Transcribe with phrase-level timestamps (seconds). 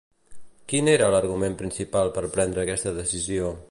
[0.73, 3.59] Quin era l'argument principal per prendre aquesta decisió?